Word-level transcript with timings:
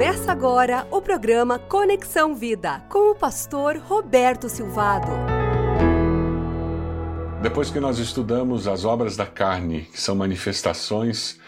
Começa 0.00 0.32
agora 0.32 0.88
o 0.90 1.02
programa 1.02 1.58
Conexão 1.58 2.34
Vida 2.34 2.82
com 2.88 3.10
o 3.10 3.14
pastor 3.14 3.76
Roberto 3.76 4.48
Silvado. 4.48 5.08
Depois 7.42 7.70
que 7.70 7.78
nós 7.78 7.98
estudamos 7.98 8.66
as 8.66 8.86
obras 8.86 9.14
da 9.14 9.26
carne, 9.26 9.82
que 9.92 10.00
são 10.00 10.16
manifestações 10.16 11.38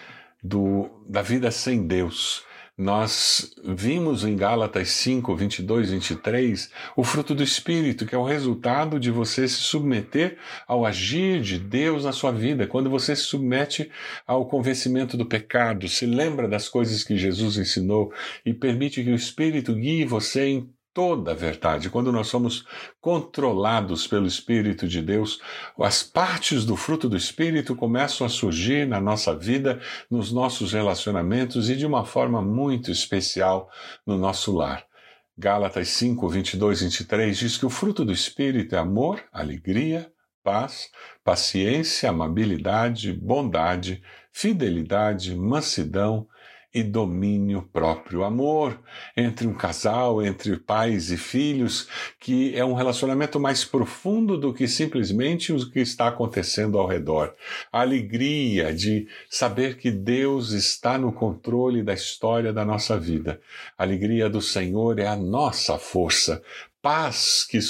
do, 0.44 0.90
da 1.08 1.22
vida 1.22 1.50
sem 1.50 1.86
Deus, 1.86 2.44
nós 2.82 3.54
vimos 3.64 4.24
em 4.24 4.36
Gálatas 4.36 4.88
5, 4.90 5.34
22, 5.34 5.90
23 5.90 6.70
o 6.96 7.04
fruto 7.04 7.34
do 7.34 7.42
Espírito, 7.42 8.04
que 8.04 8.14
é 8.14 8.18
o 8.18 8.24
resultado 8.24 8.98
de 8.98 9.10
você 9.10 9.46
se 9.46 9.54
submeter 9.54 10.36
ao 10.66 10.84
agir 10.84 11.40
de 11.40 11.58
Deus 11.58 12.04
na 12.04 12.12
sua 12.12 12.32
vida. 12.32 12.66
Quando 12.66 12.90
você 12.90 13.14
se 13.14 13.22
submete 13.22 13.90
ao 14.26 14.46
convencimento 14.46 15.16
do 15.16 15.24
pecado, 15.24 15.88
se 15.88 16.04
lembra 16.04 16.48
das 16.48 16.68
coisas 16.68 17.04
que 17.04 17.16
Jesus 17.16 17.56
ensinou 17.56 18.12
e 18.44 18.52
permite 18.52 19.02
que 19.02 19.10
o 19.10 19.14
Espírito 19.14 19.74
guie 19.74 20.04
você 20.04 20.46
em 20.48 20.68
toda 20.94 21.32
a 21.32 21.34
verdade. 21.34 21.90
Quando 21.90 22.12
nós 22.12 22.28
somos 22.28 22.64
controlados 23.00 24.06
pelo 24.06 24.26
Espírito 24.26 24.86
de 24.86 25.00
Deus, 25.00 25.40
as 25.78 26.02
partes 26.02 26.64
do 26.64 26.76
fruto 26.76 27.08
do 27.08 27.16
Espírito 27.16 27.74
começam 27.74 28.26
a 28.26 28.30
surgir 28.30 28.86
na 28.86 29.00
nossa 29.00 29.34
vida, 29.34 29.80
nos 30.10 30.32
nossos 30.32 30.72
relacionamentos 30.72 31.70
e 31.70 31.76
de 31.76 31.86
uma 31.86 32.04
forma 32.04 32.42
muito 32.42 32.90
especial 32.90 33.70
no 34.06 34.18
nosso 34.18 34.52
lar. 34.52 34.84
Gálatas 35.36 35.88
5, 35.88 36.28
22, 36.28 36.82
23 36.82 37.38
diz 37.38 37.56
que 37.56 37.66
o 37.66 37.70
fruto 37.70 38.04
do 38.04 38.12
Espírito 38.12 38.76
é 38.76 38.78
amor, 38.78 39.22
alegria, 39.32 40.12
paz, 40.42 40.90
paciência, 41.24 42.10
amabilidade, 42.10 43.12
bondade, 43.12 44.02
fidelidade, 44.32 45.34
mansidão 45.34 46.26
e 46.74 46.82
domínio 46.82 47.68
próprio. 47.72 48.24
Amor 48.24 48.80
entre 49.16 49.46
um 49.46 49.54
casal, 49.54 50.22
entre 50.22 50.56
pais 50.56 51.10
e 51.10 51.16
filhos, 51.16 51.88
que 52.18 52.56
é 52.56 52.64
um 52.64 52.74
relacionamento 52.74 53.38
mais 53.38 53.64
profundo 53.64 54.38
do 54.38 54.54
que 54.54 54.66
simplesmente 54.66 55.52
o 55.52 55.70
que 55.70 55.80
está 55.80 56.08
acontecendo 56.08 56.78
ao 56.78 56.86
redor. 56.86 57.34
A 57.70 57.80
alegria 57.80 58.72
de 58.72 59.06
saber 59.28 59.76
que 59.76 59.90
Deus 59.90 60.52
está 60.52 60.96
no 60.96 61.12
controle 61.12 61.82
da 61.82 61.92
história 61.92 62.52
da 62.52 62.64
nossa 62.64 62.98
vida. 62.98 63.40
A 63.76 63.82
alegria 63.82 64.30
do 64.30 64.40
Senhor 64.40 64.98
é 64.98 65.06
a 65.06 65.16
nossa 65.16 65.78
força 65.78 66.42
paz 66.82 67.46
que, 67.48 67.60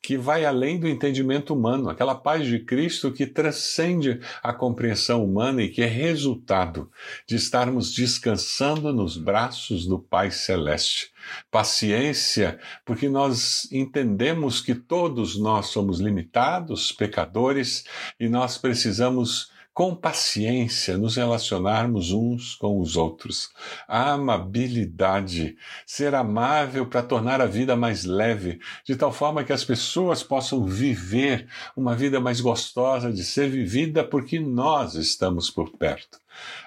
que 0.00 0.16
vai 0.16 0.44
além 0.44 0.78
do 0.78 0.88
entendimento 0.88 1.52
humano, 1.52 1.90
aquela 1.90 2.14
paz 2.14 2.46
de 2.46 2.60
Cristo 2.60 3.12
que 3.12 3.26
transcende 3.26 4.20
a 4.42 4.52
compreensão 4.52 5.24
humana 5.24 5.62
e 5.62 5.68
que 5.68 5.82
é 5.82 5.86
resultado 5.86 6.88
de 7.26 7.34
estarmos 7.34 7.92
descansando 7.92 8.92
nos 8.92 9.16
braços 9.16 9.84
do 9.86 9.98
Pai 9.98 10.30
Celeste. 10.30 11.12
Paciência, 11.50 12.60
porque 12.84 13.08
nós 13.08 13.70
entendemos 13.72 14.60
que 14.60 14.74
todos 14.74 15.38
nós 15.38 15.66
somos 15.66 15.98
limitados, 15.98 16.92
pecadores, 16.92 17.84
e 18.20 18.28
nós 18.28 18.56
precisamos 18.58 19.53
com 19.74 19.92
paciência 19.92 20.96
nos 20.96 21.16
relacionarmos 21.16 22.12
uns 22.12 22.54
com 22.54 22.78
os 22.78 22.96
outros. 22.96 23.50
A 23.88 24.12
amabilidade, 24.12 25.56
ser 25.84 26.14
amável 26.14 26.86
para 26.86 27.02
tornar 27.02 27.40
a 27.40 27.46
vida 27.46 27.74
mais 27.74 28.04
leve, 28.04 28.60
de 28.86 28.94
tal 28.94 29.12
forma 29.12 29.42
que 29.42 29.52
as 29.52 29.64
pessoas 29.64 30.22
possam 30.22 30.64
viver 30.64 31.48
uma 31.76 31.96
vida 31.96 32.20
mais 32.20 32.40
gostosa 32.40 33.12
de 33.12 33.24
ser 33.24 33.50
vivida 33.50 34.04
porque 34.04 34.38
nós 34.38 34.94
estamos 34.94 35.50
por 35.50 35.70
perto. 35.70 36.20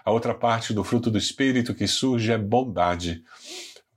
A 0.04 0.12
outra 0.12 0.34
parte 0.34 0.74
do 0.74 0.84
fruto 0.84 1.10
do 1.10 1.18
Espírito 1.18 1.74
que 1.74 1.88
surge 1.88 2.32
é 2.32 2.38
bondade 2.38 3.24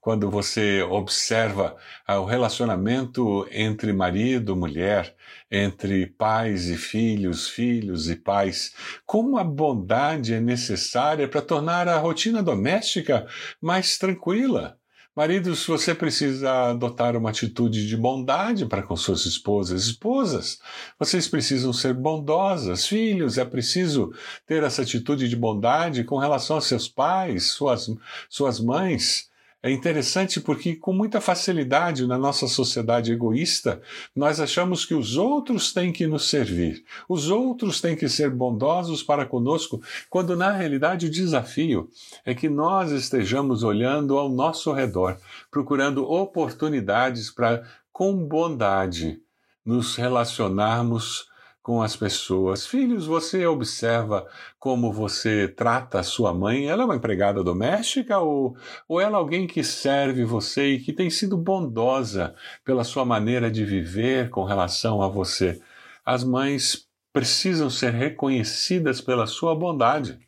quando 0.00 0.30
você 0.30 0.82
observa 0.82 1.76
ah, 2.06 2.18
o 2.20 2.24
relacionamento 2.24 3.46
entre 3.50 3.92
marido, 3.92 4.56
mulher, 4.56 5.14
entre 5.50 6.06
pais 6.06 6.66
e 6.66 6.76
filhos, 6.76 7.48
filhos 7.48 8.08
e 8.08 8.16
pais, 8.16 8.74
como 9.04 9.36
a 9.36 9.44
bondade 9.44 10.32
é 10.32 10.40
necessária 10.40 11.28
para 11.28 11.42
tornar 11.42 11.86
a 11.88 11.98
rotina 11.98 12.42
doméstica 12.42 13.26
mais 13.60 13.98
tranquila. 13.98 14.78
Maridos, 15.14 15.66
você 15.66 15.92
precisa 15.92 16.70
adotar 16.70 17.16
uma 17.16 17.30
atitude 17.30 17.86
de 17.86 17.96
bondade 17.96 18.64
para 18.64 18.82
com 18.82 18.96
suas 18.96 19.26
esposas. 19.26 19.84
Esposas, 19.84 20.60
vocês 20.98 21.26
precisam 21.26 21.72
ser 21.72 21.94
bondosas. 21.94 22.86
Filhos, 22.86 23.36
é 23.36 23.44
preciso 23.44 24.14
ter 24.46 24.62
essa 24.62 24.82
atitude 24.82 25.28
de 25.28 25.36
bondade 25.36 26.04
com 26.04 26.16
relação 26.16 26.56
aos 26.56 26.66
seus 26.66 26.88
pais, 26.88 27.48
suas, 27.48 27.90
suas 28.28 28.60
mães. 28.60 29.29
É 29.62 29.70
interessante 29.70 30.40
porque, 30.40 30.74
com 30.74 30.90
muita 30.90 31.20
facilidade 31.20 32.06
na 32.06 32.16
nossa 32.16 32.48
sociedade 32.48 33.12
egoísta, 33.12 33.82
nós 34.16 34.40
achamos 34.40 34.86
que 34.86 34.94
os 34.94 35.18
outros 35.18 35.70
têm 35.70 35.92
que 35.92 36.06
nos 36.06 36.30
servir, 36.30 36.82
os 37.06 37.28
outros 37.28 37.78
têm 37.78 37.94
que 37.94 38.08
ser 38.08 38.30
bondosos 38.30 39.02
para 39.02 39.26
conosco, 39.26 39.82
quando 40.08 40.34
na 40.34 40.50
realidade 40.50 41.06
o 41.06 41.10
desafio 41.10 41.90
é 42.24 42.34
que 42.34 42.48
nós 42.48 42.90
estejamos 42.90 43.62
olhando 43.62 44.16
ao 44.16 44.30
nosso 44.30 44.72
redor, 44.72 45.18
procurando 45.50 46.10
oportunidades 46.10 47.30
para, 47.30 47.62
com 47.92 48.16
bondade, 48.16 49.20
nos 49.62 49.94
relacionarmos 49.94 51.29
com 51.62 51.82
as 51.82 51.94
pessoas. 51.94 52.66
Filhos, 52.66 53.06
você 53.06 53.46
observa 53.46 54.26
como 54.58 54.92
você 54.92 55.46
trata 55.46 56.00
a 56.00 56.02
sua 56.02 56.32
mãe? 56.32 56.68
Ela 56.68 56.82
é 56.82 56.84
uma 56.86 56.96
empregada 56.96 57.44
doméstica 57.44 58.18
ou, 58.18 58.56
ou 58.88 59.00
ela 59.00 59.18
é 59.18 59.20
alguém 59.20 59.46
que 59.46 59.62
serve 59.62 60.24
você 60.24 60.68
e 60.72 60.80
que 60.80 60.92
tem 60.92 61.10
sido 61.10 61.36
bondosa 61.36 62.34
pela 62.64 62.84
sua 62.84 63.04
maneira 63.04 63.50
de 63.50 63.64
viver 63.64 64.30
com 64.30 64.44
relação 64.44 65.02
a 65.02 65.08
você? 65.08 65.60
As 66.04 66.24
mães 66.24 66.86
precisam 67.12 67.68
ser 67.68 67.92
reconhecidas 67.92 69.00
pela 69.00 69.26
sua 69.26 69.54
bondade. 69.54 70.18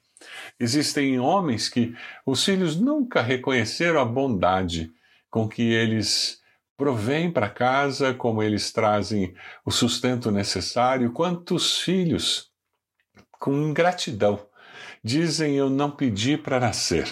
Existem 0.59 1.19
homens 1.19 1.69
que 1.69 1.95
os 2.27 2.45
filhos 2.45 2.79
nunca 2.79 3.23
reconheceram 3.23 4.01
a 4.01 4.05
bondade 4.05 4.93
com 5.31 5.49
que 5.49 5.63
eles 5.63 6.42
provém 6.83 7.31
para 7.31 7.49
casa, 7.49 8.13
como 8.13 8.43
eles 8.43 8.73
trazem 8.73 9.33
o 9.65 9.71
sustento 9.71 10.33
necessário. 10.33 11.13
Quantos 11.13 11.79
filhos, 11.79 12.51
com 13.39 13.53
ingratidão, 13.55 14.45
dizem 15.01 15.55
eu 15.55 15.71
não 15.71 15.93
pedi 15.93 16.37
para 16.37 16.59
nascer, 16.59 17.07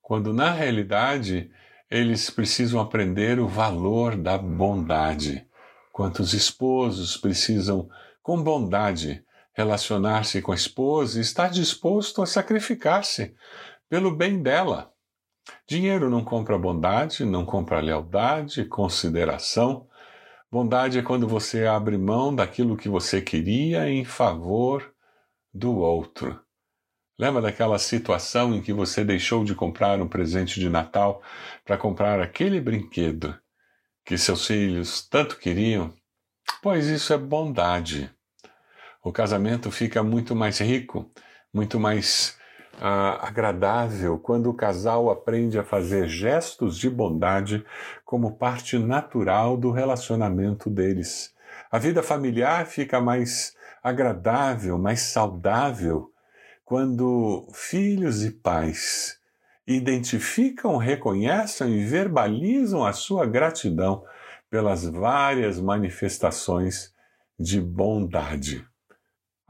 quando 0.00 0.32
na 0.32 0.50
realidade 0.50 1.50
eles 1.90 2.30
precisam 2.30 2.80
aprender 2.80 3.38
o 3.38 3.46
valor 3.46 4.16
da 4.16 4.38
bondade. 4.38 5.46
Quantos 5.92 6.32
esposos 6.32 7.18
precisam, 7.18 7.86
com 8.22 8.42
bondade, 8.42 9.22
relacionar-se 9.52 10.40
com 10.40 10.52
a 10.52 10.54
esposa 10.54 11.18
e 11.18 11.20
estar 11.20 11.50
disposto 11.50 12.22
a 12.22 12.26
sacrificar-se 12.26 13.34
pelo 13.90 14.16
bem 14.16 14.42
dela 14.42 14.90
Dinheiro 15.66 16.10
não 16.10 16.24
compra 16.24 16.58
bondade, 16.58 17.24
não 17.24 17.44
compra 17.44 17.80
lealdade, 17.80 18.64
consideração. 18.64 19.88
Bondade 20.50 20.98
é 20.98 21.02
quando 21.02 21.28
você 21.28 21.66
abre 21.66 21.96
mão 21.96 22.34
daquilo 22.34 22.76
que 22.76 22.88
você 22.88 23.20
queria 23.20 23.88
em 23.88 24.04
favor 24.04 24.92
do 25.54 25.76
outro. 25.76 26.40
Lembra 27.18 27.42
daquela 27.42 27.78
situação 27.78 28.54
em 28.54 28.62
que 28.62 28.72
você 28.72 29.04
deixou 29.04 29.44
de 29.44 29.54
comprar 29.54 30.00
um 30.00 30.08
presente 30.08 30.58
de 30.58 30.68
Natal 30.68 31.22
para 31.64 31.76
comprar 31.76 32.20
aquele 32.20 32.60
brinquedo 32.60 33.38
que 34.04 34.16
seus 34.16 34.46
filhos 34.46 35.06
tanto 35.06 35.38
queriam? 35.38 35.94
Pois 36.62 36.86
isso 36.86 37.12
é 37.12 37.18
bondade. 37.18 38.10
O 39.04 39.12
casamento 39.12 39.70
fica 39.70 40.02
muito 40.02 40.34
mais 40.34 40.58
rico, 40.58 41.10
muito 41.52 41.78
mais 41.78 42.39
ah, 42.80 43.28
agradável 43.28 44.18
quando 44.18 44.48
o 44.48 44.54
casal 44.54 45.10
aprende 45.10 45.58
a 45.58 45.64
fazer 45.64 46.08
gestos 46.08 46.78
de 46.78 46.88
bondade 46.88 47.64
como 48.04 48.36
parte 48.36 48.78
natural 48.78 49.56
do 49.56 49.70
relacionamento 49.70 50.70
deles. 50.70 51.34
A 51.70 51.78
vida 51.78 52.02
familiar 52.02 52.66
fica 52.66 53.00
mais 53.00 53.54
agradável, 53.82 54.78
mais 54.78 55.00
saudável 55.00 56.10
quando 56.64 57.48
filhos 57.52 58.24
e 58.24 58.30
pais 58.30 59.18
identificam, 59.66 60.76
reconhecem 60.76 61.80
e 61.80 61.84
verbalizam 61.84 62.84
a 62.84 62.92
sua 62.92 63.26
gratidão 63.26 64.04
pelas 64.48 64.84
várias 64.84 65.60
manifestações 65.60 66.94
de 67.38 67.60
bondade. 67.60 68.69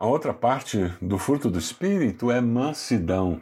A 0.00 0.06
outra 0.06 0.32
parte 0.32 0.90
do 0.98 1.18
fruto 1.18 1.50
do 1.50 1.58
Espírito 1.58 2.30
é 2.30 2.40
mansidão. 2.40 3.38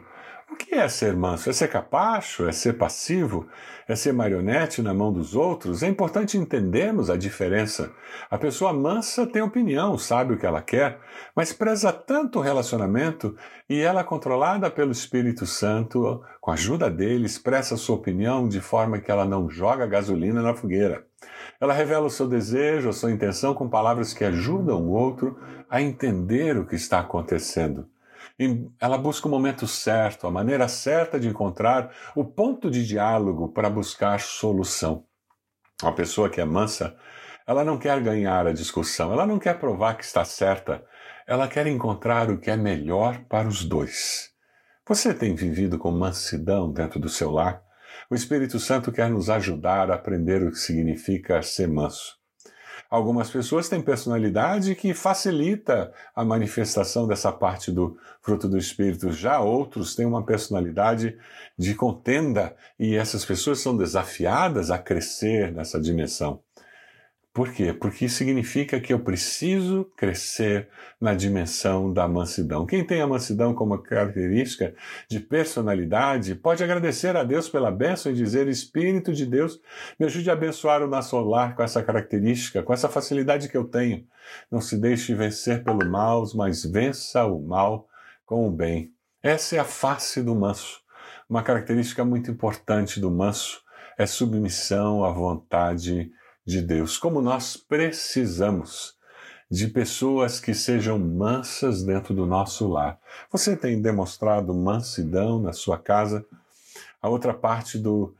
O 0.51 0.57
que 0.57 0.75
é 0.75 0.89
ser 0.89 1.15
manso? 1.15 1.49
É 1.49 1.53
ser 1.53 1.69
capacho? 1.69 2.49
É 2.49 2.51
ser 2.51 2.73
passivo? 2.73 3.47
É 3.87 3.95
ser 3.95 4.11
marionete 4.11 4.81
na 4.81 4.93
mão 4.93 5.13
dos 5.13 5.35
outros? 5.35 5.83
É 5.83 5.87
importante 5.87 6.37
entendermos 6.37 7.09
a 7.09 7.15
diferença. 7.15 7.93
A 8.29 8.37
pessoa 8.37 8.73
mansa 8.73 9.25
tem 9.25 9.41
opinião, 9.41 9.97
sabe 9.97 10.33
o 10.33 10.37
que 10.37 10.45
ela 10.45 10.61
quer, 10.61 10.99
mas 11.33 11.53
preza 11.53 11.93
tanto 11.93 12.39
o 12.39 12.41
relacionamento 12.41 13.37
e 13.69 13.79
ela, 13.79 14.03
controlada 14.03 14.69
pelo 14.69 14.91
Espírito 14.91 15.45
Santo, 15.45 16.21
com 16.41 16.51
a 16.51 16.55
ajuda 16.55 16.89
dele, 16.89 17.25
expressa 17.25 17.77
sua 17.77 17.95
opinião 17.95 18.49
de 18.49 18.59
forma 18.59 18.99
que 18.99 19.09
ela 19.09 19.23
não 19.23 19.49
joga 19.49 19.87
gasolina 19.87 20.41
na 20.41 20.53
fogueira. 20.53 21.05
Ela 21.59 21.73
revela 21.73 22.07
o 22.07 22.09
seu 22.09 22.27
desejo, 22.27 22.89
a 22.89 22.93
sua 22.93 23.11
intenção 23.11 23.53
com 23.53 23.69
palavras 23.69 24.13
que 24.13 24.23
ajudam 24.23 24.81
o 24.81 24.91
outro 24.91 25.37
a 25.69 25.81
entender 25.81 26.57
o 26.57 26.65
que 26.65 26.75
está 26.75 26.99
acontecendo. 26.99 27.89
Ela 28.79 28.97
busca 28.97 29.27
o 29.27 29.31
momento 29.31 29.67
certo, 29.67 30.25
a 30.25 30.31
maneira 30.31 30.67
certa 30.69 31.19
de 31.19 31.27
encontrar 31.27 31.93
o 32.15 32.23
ponto 32.23 32.71
de 32.71 32.87
diálogo 32.87 33.49
para 33.49 33.69
buscar 33.69 34.21
solução. 34.21 35.03
Uma 35.83 35.93
pessoa 35.93 36.29
que 36.29 36.39
é 36.39 36.45
mansa, 36.45 36.95
ela 37.45 37.65
não 37.65 37.77
quer 37.77 37.99
ganhar 38.01 38.47
a 38.47 38.53
discussão, 38.53 39.11
ela 39.11 39.25
não 39.25 39.39
quer 39.39 39.59
provar 39.59 39.95
que 39.95 40.05
está 40.05 40.23
certa, 40.23 40.83
ela 41.27 41.47
quer 41.47 41.67
encontrar 41.67 42.29
o 42.29 42.37
que 42.37 42.49
é 42.49 42.55
melhor 42.55 43.19
para 43.27 43.47
os 43.47 43.65
dois. 43.65 44.29
Você 44.87 45.13
tem 45.13 45.35
vivido 45.35 45.77
com 45.77 45.91
mansidão 45.91 46.71
dentro 46.71 46.99
do 46.99 47.09
seu 47.09 47.31
lar? 47.31 47.61
O 48.09 48.15
Espírito 48.15 48.59
Santo 48.59 48.91
quer 48.91 49.09
nos 49.09 49.29
ajudar 49.29 49.89
a 49.89 49.95
aprender 49.95 50.43
o 50.43 50.51
que 50.51 50.59
significa 50.59 51.41
ser 51.41 51.67
manso. 51.67 52.19
Algumas 52.89 53.29
pessoas 53.29 53.69
têm 53.69 53.83
personalidade 53.83 54.73
que 54.73 54.95
facilita 54.95 55.93
a 56.15 56.25
manifestação 56.25 57.07
dessa 57.07 57.31
parte 57.31 57.71
do 57.71 57.95
fruto 58.19 58.49
do 58.49 58.57
Espírito. 58.57 59.11
Já 59.11 59.39
outros 59.39 59.95
têm 59.95 60.07
uma 60.07 60.25
personalidade 60.25 61.15
de 61.55 61.75
contenda 61.75 62.55
e 62.79 62.95
essas 62.95 63.23
pessoas 63.23 63.59
são 63.59 63.77
desafiadas 63.77 64.71
a 64.71 64.79
crescer 64.79 65.51
nessa 65.51 65.79
dimensão. 65.79 66.41
Por 67.31 67.53
quê? 67.53 67.71
Porque 67.71 68.09
significa 68.09 68.79
que 68.79 68.91
eu 68.91 68.99
preciso 68.99 69.85
crescer 69.95 70.67
na 70.99 71.13
dimensão 71.13 71.93
da 71.93 72.07
mansidão. 72.07 72.65
Quem 72.65 72.83
tem 72.83 73.01
a 73.01 73.07
mansidão 73.07 73.53
como 73.53 73.77
característica 73.77 74.73
de 75.07 75.19
personalidade 75.19 76.33
pode 76.33 76.63
agradecer 76.63 77.15
a 77.15 77.23
Deus 77.23 77.47
pela 77.47 77.71
bênção 77.71 78.11
e 78.11 78.15
dizer: 78.15 78.47
Espírito 78.47 79.13
de 79.13 79.27
Deus, 79.27 79.61
me 79.99 80.07
ajude 80.07 80.29
a 80.29 80.33
abençoar 80.33 80.81
o 80.81 80.87
nosso 80.87 81.19
lar 81.19 81.55
com 81.55 81.61
essa 81.61 81.83
característica, 81.83 82.63
com 82.63 82.73
essa 82.73 82.89
facilidade 82.89 83.47
que 83.47 83.57
eu 83.57 83.65
tenho. 83.65 84.05
Não 84.51 84.59
se 84.59 84.75
deixe 84.75 85.13
vencer 85.13 85.63
pelo 85.63 85.87
mal, 85.87 86.25
mas 86.33 86.65
vença 86.65 87.25
o 87.25 87.39
mal 87.39 87.87
com 88.25 88.47
o 88.47 88.51
bem. 88.51 88.91
Essa 89.21 89.57
é 89.57 89.59
a 89.59 89.65
face 89.65 90.23
do 90.23 90.35
manso. 90.35 90.81
Uma 91.29 91.43
característica 91.43 92.03
muito 92.03 92.31
importante 92.31 92.99
do 92.99 93.11
manso 93.11 93.61
é 93.99 94.05
submissão 94.07 95.03
à 95.03 95.11
vontade 95.11 95.83
de 95.83 96.19
Deus, 96.61 96.97
como 96.97 97.21
nós 97.21 97.55
precisamos 97.55 98.97
de 99.49 99.67
pessoas 99.67 100.39
que 100.39 100.53
sejam 100.53 100.99
mansas 100.99 101.83
dentro 101.83 102.13
do 102.13 102.25
nosso 102.25 102.67
lar. 102.67 102.99
Você 103.31 103.55
tem 103.55 103.81
demonstrado 103.81 104.53
mansidão 104.53 105.39
na 105.39 105.53
sua 105.53 105.77
casa? 105.77 106.23
A 107.01 107.09
outra 107.09 107.33
parte 107.33 107.79
do, 107.79 108.15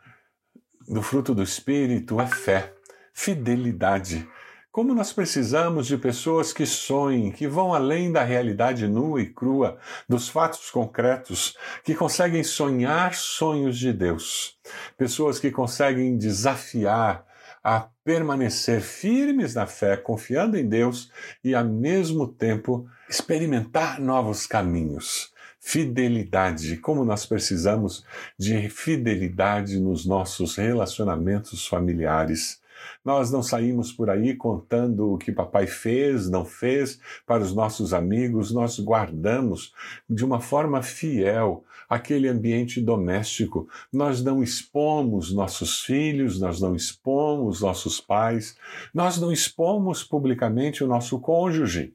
do 0.87 1.03
fruto 1.03 1.35
do 1.35 1.43
Espírito 1.43 2.19
é 2.19 2.25
fé, 2.25 2.73
fidelidade. 3.13 4.27
Como 4.71 4.95
nós 4.95 5.13
precisamos 5.13 5.85
de 5.85 5.97
pessoas 5.97 6.51
que 6.53 6.65
sonhem, 6.65 7.31
que 7.31 7.47
vão 7.47 7.73
além 7.73 8.11
da 8.11 8.23
realidade 8.23 8.87
nua 8.87 9.21
e 9.21 9.25
crua, 9.27 9.77
dos 10.07 10.29
fatos 10.29 10.71
concretos, 10.71 11.55
que 11.83 11.93
conseguem 11.93 12.43
sonhar 12.43 13.13
sonhos 13.13 13.77
de 13.77 13.91
Deus. 13.91 14.57
Pessoas 14.97 15.39
que 15.39 15.51
conseguem 15.51 16.17
desafiar 16.17 17.28
a 17.63 17.87
permanecer 18.03 18.81
firmes 18.81 19.55
na 19.55 19.67
fé, 19.67 19.97
confiando 19.97 20.57
em 20.57 20.67
Deus 20.67 21.11
e, 21.43 21.53
ao 21.53 21.65
mesmo 21.65 22.27
tempo, 22.27 22.87
experimentar 23.09 23.99
novos 23.99 24.47
caminhos. 24.47 25.31
Fidelidade, 25.59 26.77
como 26.77 27.03
nós 27.03 27.25
precisamos 27.25 28.05
de 28.37 28.69
fidelidade 28.69 29.79
nos 29.79 30.05
nossos 30.05 30.55
relacionamentos 30.55 31.67
familiares. 31.67 32.58
Nós 33.03 33.31
não 33.31 33.41
saímos 33.41 33.91
por 33.91 34.09
aí 34.09 34.35
contando 34.35 35.13
o 35.13 35.17
que 35.17 35.31
papai 35.31 35.67
fez, 35.67 36.29
não 36.29 36.45
fez 36.45 36.99
para 37.25 37.43
os 37.43 37.53
nossos 37.53 37.93
amigos, 37.93 38.51
nós 38.51 38.79
guardamos 38.79 39.73
de 40.09 40.23
uma 40.25 40.39
forma 40.39 40.81
fiel 40.81 41.63
aquele 41.89 42.27
ambiente 42.27 42.79
doméstico. 42.79 43.67
Nós 43.91 44.23
não 44.23 44.43
expomos 44.43 45.33
nossos 45.33 45.81
filhos, 45.81 46.39
nós 46.39 46.61
não 46.61 46.75
expomos 46.75 47.61
nossos 47.61 47.99
pais, 47.99 48.55
nós 48.93 49.19
não 49.19 49.31
expomos 49.31 50.03
publicamente 50.03 50.83
o 50.83 50.87
nosso 50.87 51.19
cônjuge, 51.19 51.93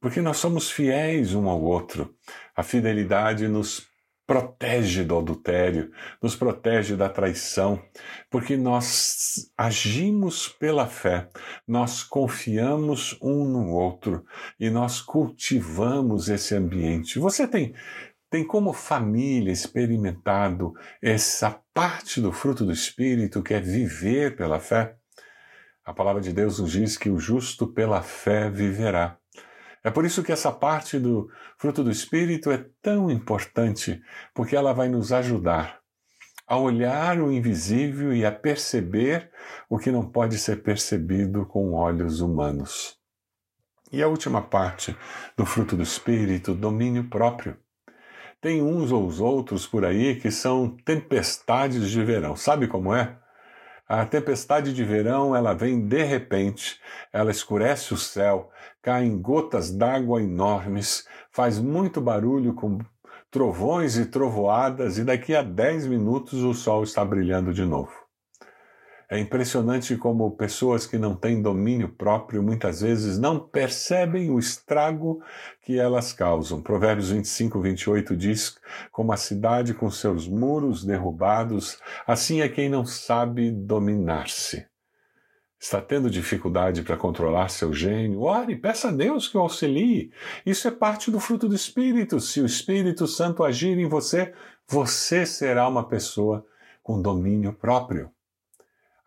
porque 0.00 0.20
nós 0.20 0.38
somos 0.38 0.70
fiéis 0.70 1.34
um 1.34 1.48
ao 1.48 1.62
outro. 1.62 2.14
A 2.56 2.62
fidelidade 2.62 3.46
nos 3.46 3.91
protege 4.26 5.04
do 5.04 5.18
adultério, 5.18 5.90
nos 6.22 6.36
protege 6.36 6.96
da 6.96 7.08
traição, 7.08 7.82
porque 8.30 8.56
nós 8.56 9.50
agimos 9.56 10.48
pela 10.48 10.86
fé, 10.86 11.28
nós 11.66 12.02
confiamos 12.02 13.16
um 13.20 13.44
no 13.44 13.70
outro 13.70 14.24
e 14.58 14.70
nós 14.70 15.00
cultivamos 15.00 16.28
esse 16.28 16.54
ambiente. 16.54 17.18
Você 17.18 17.46
tem 17.46 17.74
tem 18.30 18.46
como 18.46 18.72
família 18.72 19.52
experimentado 19.52 20.72
essa 21.02 21.60
parte 21.74 22.18
do 22.18 22.32
fruto 22.32 22.64
do 22.64 22.72
Espírito 22.72 23.42
que 23.42 23.52
é 23.52 23.60
viver 23.60 24.36
pela 24.36 24.58
fé? 24.58 24.96
A 25.84 25.92
palavra 25.92 26.22
de 26.22 26.32
Deus 26.32 26.58
nos 26.58 26.72
diz 26.72 26.96
que 26.96 27.10
o 27.10 27.18
justo 27.18 27.66
pela 27.66 28.00
fé 28.00 28.48
viverá. 28.48 29.18
É 29.84 29.90
por 29.90 30.04
isso 30.04 30.22
que 30.22 30.30
essa 30.30 30.52
parte 30.52 30.98
do 30.98 31.28
fruto 31.58 31.82
do 31.82 31.90
Espírito 31.90 32.50
é 32.50 32.64
tão 32.80 33.10
importante, 33.10 34.00
porque 34.32 34.54
ela 34.54 34.72
vai 34.72 34.88
nos 34.88 35.12
ajudar 35.12 35.82
a 36.46 36.56
olhar 36.58 37.20
o 37.20 37.32
invisível 37.32 38.12
e 38.14 38.26
a 38.26 38.30
perceber 38.30 39.30
o 39.68 39.78
que 39.78 39.90
não 39.90 40.06
pode 40.06 40.38
ser 40.38 40.62
percebido 40.62 41.46
com 41.46 41.72
olhos 41.72 42.20
humanos. 42.20 42.98
E 43.90 44.02
a 44.02 44.08
última 44.08 44.42
parte 44.42 44.96
do 45.36 45.46
fruto 45.46 45.76
do 45.76 45.82
Espírito, 45.82 46.54
domínio 46.54 47.08
próprio. 47.08 47.56
Tem 48.40 48.60
uns 48.60 48.90
ou 48.90 49.06
os 49.06 49.20
outros 49.20 49.66
por 49.66 49.84
aí 49.84 50.16
que 50.16 50.30
são 50.30 50.76
tempestades 50.84 51.88
de 51.88 52.04
verão. 52.04 52.34
Sabe 52.34 52.66
como 52.66 52.94
é? 52.94 53.18
A 53.94 54.06
tempestade 54.06 54.72
de 54.72 54.82
verão, 54.82 55.36
ela 55.36 55.52
vem 55.52 55.86
de 55.86 56.02
repente, 56.02 56.80
ela 57.12 57.30
escurece 57.30 57.92
o 57.92 57.98
céu, 57.98 58.50
caem 58.80 59.20
gotas 59.20 59.70
d'água 59.70 60.22
enormes, 60.22 61.06
faz 61.30 61.58
muito 61.58 62.00
barulho 62.00 62.54
com 62.54 62.78
trovões 63.30 63.98
e 63.98 64.06
trovoadas 64.06 64.96
e 64.96 65.04
daqui 65.04 65.36
a 65.36 65.42
10 65.42 65.88
minutos 65.88 66.42
o 66.42 66.54
sol 66.54 66.82
está 66.84 67.04
brilhando 67.04 67.52
de 67.52 67.66
novo. 67.66 67.92
É 69.12 69.18
impressionante 69.18 69.94
como 69.94 70.30
pessoas 70.30 70.86
que 70.86 70.96
não 70.96 71.14
têm 71.14 71.42
domínio 71.42 71.86
próprio 71.86 72.42
muitas 72.42 72.80
vezes 72.80 73.18
não 73.18 73.38
percebem 73.38 74.30
o 74.30 74.38
estrago 74.38 75.22
que 75.60 75.78
elas 75.78 76.14
causam. 76.14 76.62
Provérbios 76.62 77.10
25, 77.10 77.60
28 77.60 78.16
diz: 78.16 78.56
Como 78.90 79.12
a 79.12 79.18
cidade 79.18 79.74
com 79.74 79.90
seus 79.90 80.26
muros 80.26 80.82
derrubados, 80.82 81.76
assim 82.06 82.40
é 82.40 82.48
quem 82.48 82.70
não 82.70 82.86
sabe 82.86 83.50
dominar-se. 83.50 84.66
Está 85.60 85.82
tendo 85.82 86.08
dificuldade 86.08 86.80
para 86.80 86.96
controlar 86.96 87.50
seu 87.50 87.70
gênio? 87.70 88.22
Ore, 88.22 88.56
peça 88.56 88.88
a 88.88 88.92
Deus 88.92 89.28
que 89.28 89.36
o 89.36 89.40
auxilie. 89.40 90.10
Isso 90.46 90.66
é 90.66 90.70
parte 90.70 91.10
do 91.10 91.20
fruto 91.20 91.50
do 91.50 91.54
Espírito. 91.54 92.18
Se 92.18 92.40
o 92.40 92.46
Espírito 92.46 93.06
Santo 93.06 93.44
agir 93.44 93.76
em 93.76 93.90
você, 93.90 94.32
você 94.66 95.26
será 95.26 95.68
uma 95.68 95.86
pessoa 95.86 96.46
com 96.82 97.02
domínio 97.02 97.52
próprio. 97.52 98.10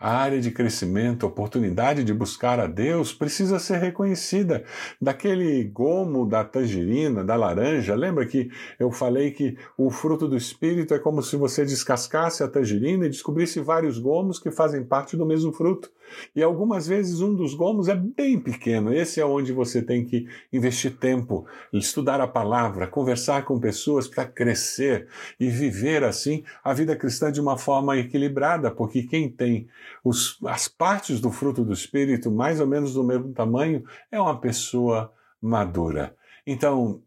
A 0.06 0.18
área 0.18 0.40
de 0.40 0.52
crescimento, 0.52 1.26
a 1.26 1.30
oportunidade 1.30 2.04
de 2.04 2.14
buscar 2.14 2.60
a 2.60 2.68
Deus 2.68 3.12
precisa 3.12 3.58
ser 3.58 3.78
reconhecida. 3.78 4.64
Daquele 5.02 5.64
gomo 5.64 6.28
da 6.28 6.44
tangerina, 6.44 7.24
da 7.24 7.36
laranja, 7.36 7.96
lembra 7.96 8.24
que 8.28 8.52
eu 8.78 8.92
falei 8.92 9.32
que 9.32 9.58
o 9.76 9.90
fruto 9.90 10.28
do 10.28 10.38
Espírito 10.38 10.94
é 10.94 11.00
como 11.00 11.24
se 11.24 11.36
você 11.36 11.66
descascasse 11.66 12.44
a 12.44 12.48
tangerina 12.48 13.08
e 13.08 13.10
descobrisse 13.10 13.60
vários 13.60 13.98
gomos 13.98 14.38
que 14.38 14.52
fazem 14.52 14.84
parte 14.84 15.18
do 15.18 15.26
mesmo 15.26 15.52
fruto. 15.52 15.90
E 16.36 16.42
algumas 16.42 16.88
vezes 16.88 17.22
um 17.22 17.34
dos 17.34 17.54
gomos 17.54 17.88
é 17.88 17.96
bem 17.96 18.40
pequeno. 18.40 18.94
Esse 18.94 19.20
é 19.20 19.26
onde 19.26 19.52
você 19.52 19.82
tem 19.82 20.06
que 20.06 20.28
investir 20.52 20.98
tempo, 20.98 21.46
estudar 21.72 22.22
a 22.22 22.28
palavra, 22.28 22.88
conversar 22.88 23.46
com 23.46 23.60
pessoas 23.60 24.08
para 24.08 24.26
crescer 24.26 25.08
e 25.40 25.50
viver 25.50 26.04
assim 26.04 26.44
a 26.64 26.74
vida 26.74 26.96
cristã 26.96 27.32
de 27.32 27.42
uma 27.42 27.58
forma 27.58 27.98
equilibrada, 27.98 28.72
porque 28.72 29.04
quem 29.04 29.30
tem 29.30 29.68
os, 30.04 30.38
as 30.46 30.68
partes 30.68 31.20
do 31.20 31.32
fruto 31.32 31.64
do 31.64 31.74
Espírito 31.74 32.32
mais 32.32 32.60
ou 32.60 32.68
menos 32.68 32.94
do 32.94 33.04
mesmo 33.04 33.34
tamanho 33.34 33.84
é 34.12 34.20
uma 34.20 34.40
pessoa 34.40 35.12
madura. 35.42 36.16
Então, 36.46 37.02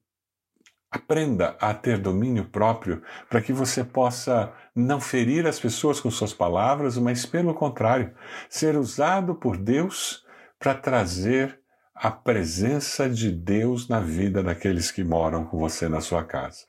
Aprenda 0.91 1.57
a 1.61 1.75
ter 1.75 1.99
domínio 1.99 2.47
próprio 2.47 3.03
para 3.29 3.43
que 3.43 3.53
você 3.53 3.85
possa 3.85 4.53
não 4.75 5.01
ferir 5.01 5.47
as 5.47 5.61
pessoas 5.61 6.01
com 6.01 6.11
suas 6.11 6.33
palavras, 6.33 6.97
mas, 6.97 7.27
pelo 7.27 7.53
contrário, 7.55 8.15
ser 8.49 8.77
usado 8.77 9.35
por 9.35 9.59
Deus 9.59 10.25
para 10.59 10.75
trazer 10.75 11.61
a 11.95 12.11
presença 12.11 13.09
de 13.11 13.31
Deus 13.31 13.89
na 13.89 14.01
vida 14.01 14.43
daqueles 14.43 14.91
que 14.91 15.05
moram 15.05 15.45
com 15.45 15.59
você 15.59 15.89
na 15.89 16.01
sua 16.01 16.25
casa. 16.25 16.65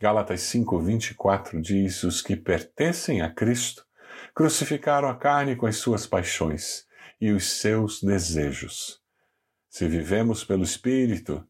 Gálatas 0.00 0.40
5:24 0.42 1.60
diz: 1.60 2.02
Os 2.02 2.22
que 2.22 2.36
pertencem 2.36 3.20
a 3.20 3.30
Cristo 3.30 3.84
crucificaram 4.34 5.08
a 5.08 5.14
carne 5.14 5.56
com 5.56 5.66
as 5.66 5.76
suas 5.76 6.06
paixões 6.06 6.86
e 7.20 7.30
os 7.30 7.60
seus 7.60 8.02
desejos. 8.02 9.00
Se 9.68 9.88
vivemos 9.88 10.44
pelo 10.44 10.62
Espírito, 10.62 11.44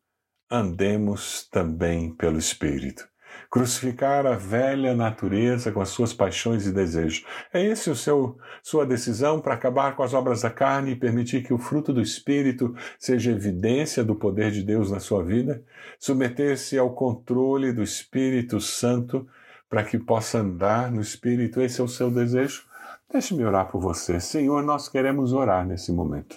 andemos 0.51 1.49
também 1.51 2.15
pelo 2.15 2.39
Espírito. 2.39 3.09
Crucificar 3.51 4.27
a 4.27 4.35
velha 4.35 4.95
natureza 4.95 5.71
com 5.71 5.81
as 5.81 5.89
suas 5.89 6.13
paixões 6.13 6.67
e 6.67 6.73
desejos. 6.73 7.25
É 7.53 7.65
esse 7.65 7.91
o 7.91 7.97
seu 7.97 8.37
sua 8.63 8.87
decisão 8.87 9.41
para 9.41 9.55
acabar 9.55 9.95
com 9.95 10.03
as 10.03 10.15
obras 10.15 10.43
da 10.43 10.51
carne 10.51 10.93
e 10.93 10.97
permitir 10.97 11.43
que 11.43 11.53
o 11.53 11.59
fruto 11.59 11.93
do 11.93 12.01
espírito 12.01 12.75
seja 12.99 13.31
evidência 13.31 14.05
do 14.05 14.15
poder 14.15 14.51
de 14.51 14.63
Deus 14.63 14.91
na 14.91 15.01
sua 15.01 15.23
vida? 15.23 15.63
Submeter-se 15.99 16.79
ao 16.79 16.95
controle 16.95 17.73
do 17.73 17.83
Espírito 17.83 18.61
Santo 18.61 19.27
para 19.69 19.85
que 19.85 19.99
possa 19.99 20.39
andar 20.39 20.91
no 20.91 21.01
espírito. 21.01 21.61
Esse 21.61 21.81
é 21.81 21.85
o 21.85 21.89
seu 21.89 22.11
desejo? 22.11 22.65
Deixe-me 23.11 23.45
orar 23.45 23.71
por 23.71 23.81
você. 23.81 24.19
Senhor, 24.19 24.63
nós 24.63 24.89
queremos 24.89 25.33
orar 25.33 25.67
nesse 25.67 25.93
momento 25.93 26.37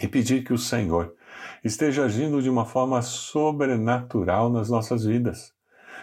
e 0.00 0.08
pedir 0.08 0.42
que 0.42 0.52
o 0.52 0.58
Senhor 0.58 1.14
esteja 1.62 2.04
agindo 2.04 2.42
de 2.42 2.50
uma 2.50 2.64
forma 2.64 3.00
sobrenatural 3.02 4.50
nas 4.50 4.68
nossas 4.68 5.04
vidas. 5.04 5.52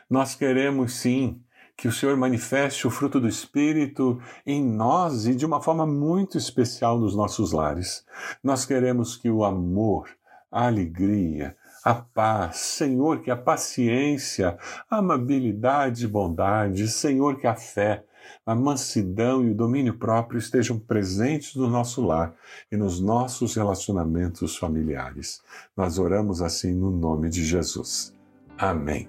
Nós 0.10 0.36
queremos 0.36 0.94
sim 0.94 1.42
que 1.78 1.88
o 1.88 1.92
Senhor 1.92 2.16
manifeste 2.16 2.86
o 2.86 2.92
fruto 2.92 3.20
do 3.20 3.28
Espírito 3.28 4.22
em 4.46 4.64
nós 4.64 5.26
e 5.26 5.34
de 5.34 5.46
uma 5.46 5.62
forma 5.62 5.86
muito 5.88 6.38
especial 6.38 7.00
nos 7.00 7.16
nossos 7.16 7.52
lares. 7.52 8.06
Nós 8.44 8.66
queremos 8.66 9.18
que 9.18 9.30
o 9.30 9.44
amor, 9.44 10.08
a 10.52 10.68
alegria, 10.68 11.56
a 11.84 11.96
paz, 11.96 12.58
Senhor, 12.58 13.22
que 13.22 13.32
a 13.32 13.36
paciência, 13.36 14.58
a 14.90 14.98
amabilidade 14.98 16.06
e 16.06 16.08
bondade, 16.08 16.88
Senhor, 16.88 17.40
que 17.40 17.48
a 17.48 17.56
fé, 17.56 18.04
a 18.46 18.56
mansidão 18.56 19.44
e 19.44 19.52
o 19.52 19.56
domínio 19.56 19.98
próprio 19.98 20.38
estejam 20.38 20.78
presentes 20.78 21.56
no 21.56 21.70
nosso 21.70 22.02
lar 22.02 22.34
e 22.72 22.78
nos 22.78 23.00
nossos 23.00 23.56
relacionamentos 23.56 24.58
familiares. 24.58 25.42
Nós 25.76 26.00
oramos 26.00 26.42
assim 26.42 26.74
no 26.74 26.92
nome 26.92 27.30
de 27.30 27.44
Jesus. 27.44 28.14
Amém. 28.58 29.08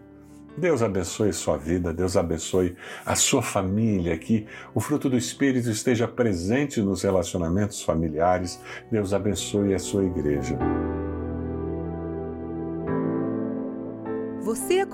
Deus 0.57 0.83
abençoe 0.83 1.33
sua 1.33 1.57
vida, 1.57 1.95
Deus 1.95 2.16
abençoe 2.16 2.76
a 3.07 3.14
sua 3.14 3.40
família, 3.40 4.16
que 4.19 4.47
o 4.75 4.81
fruto 4.81 5.09
do 5.09 5.16
Espírito 5.16 5.71
esteja 5.71 6.07
presente 6.07 6.81
nos 6.83 7.02
relacionamentos 7.02 7.83
familiares. 7.83 8.61
Deus 8.90 9.14
abençoe 9.14 9.75
a 9.75 9.78
sua 9.78 10.04
igreja. 10.04 10.59